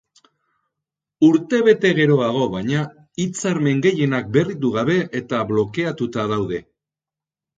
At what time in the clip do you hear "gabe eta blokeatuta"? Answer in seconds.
4.79-6.25